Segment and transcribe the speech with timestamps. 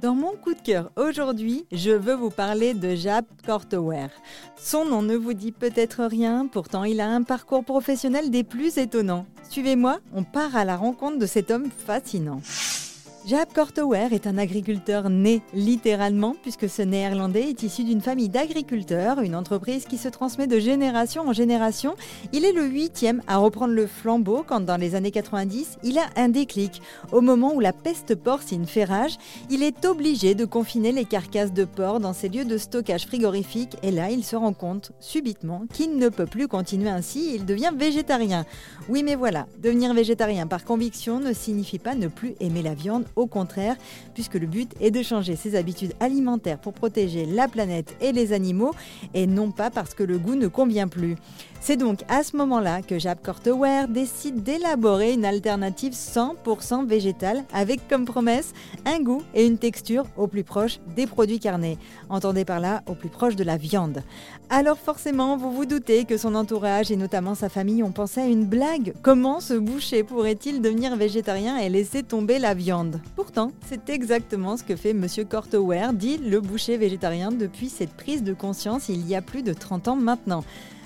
[0.00, 4.10] Dans mon coup de cœur aujourd'hui, je veux vous parler de Jap Korteware.
[4.56, 8.78] Son nom ne vous dit peut-être rien, pourtant il a un parcours professionnel des plus
[8.78, 9.26] étonnants.
[9.48, 12.40] Suivez-moi, on part à la rencontre de cet homme fascinant.
[13.26, 19.20] Jaap Korteware est un agriculteur né littéralement puisque ce néerlandais est issu d'une famille d'agriculteurs,
[19.20, 21.94] une entreprise qui se transmet de génération en génération.
[22.34, 26.04] Il est le huitième à reprendre le flambeau quand dans les années 90, il a
[26.16, 26.82] un déclic.
[27.12, 29.16] Au moment où la peste porcine fait rage,
[29.48, 33.78] il est obligé de confiner les carcasses de porc dans ses lieux de stockage frigorifique
[33.82, 37.72] et là il se rend compte subitement qu'il ne peut plus continuer ainsi, il devient
[37.74, 38.44] végétarien.
[38.90, 43.06] Oui mais voilà, devenir végétarien par conviction ne signifie pas ne plus aimer la viande
[43.16, 43.76] au contraire,
[44.14, 48.32] puisque le but est de changer ses habitudes alimentaires pour protéger la planète et les
[48.32, 48.72] animaux,
[49.14, 51.16] et non pas parce que le goût ne convient plus.
[51.66, 57.88] C'est donc à ce moment-là que Jap Korteware décide d'élaborer une alternative 100% végétale avec
[57.88, 58.52] comme promesse
[58.84, 61.78] un goût et une texture au plus proche des produits carnés.
[62.10, 64.02] Entendez par là au plus proche de la viande.
[64.50, 68.26] Alors forcément, vous vous doutez que son entourage et notamment sa famille ont pensé à
[68.26, 68.92] une blague.
[69.00, 73.00] Comment ce boucher pourrait-il devenir végétarien et laisser tomber la viande?
[73.16, 78.22] Pourtant, c'est exactement ce que fait Monsieur Korteware, dit le boucher végétarien depuis cette prise
[78.22, 80.44] de conscience il y a plus de 30 ans maintenant.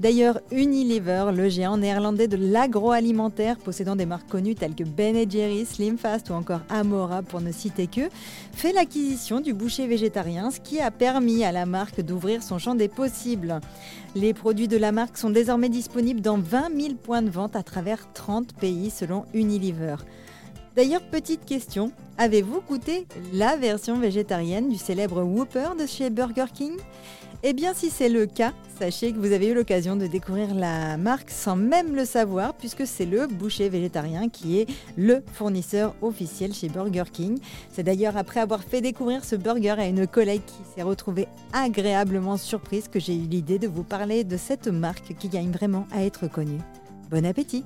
[0.00, 5.66] D'ailleurs, Unilever, le géant néerlandais de l'agroalimentaire possédant des marques connues telles que Ben Jerry,
[5.66, 8.08] Slimfast ou encore Amora pour ne citer que,
[8.50, 12.74] fait l'acquisition du boucher végétarien, ce qui a permis à la marque d'ouvrir son champ
[12.74, 13.60] des possibles.
[14.14, 17.62] Les produits de la marque sont désormais disponibles dans 20 000 points de vente à
[17.62, 19.96] travers 30 pays selon Unilever.
[20.76, 26.76] D'ailleurs, petite question, avez-vous goûté la version végétarienne du célèbre Whopper de chez Burger King?
[27.42, 30.96] Eh bien, si c'est le cas, sachez que vous avez eu l'occasion de découvrir la
[30.96, 36.52] marque sans même le savoir, puisque c'est le boucher végétarien qui est le fournisseur officiel
[36.52, 37.38] chez Burger King.
[37.72, 42.36] C'est d'ailleurs après avoir fait découvrir ce burger à une collègue qui s'est retrouvée agréablement
[42.36, 46.04] surprise que j'ai eu l'idée de vous parler de cette marque qui gagne vraiment à
[46.04, 46.60] être connue.
[47.10, 47.64] Bon appétit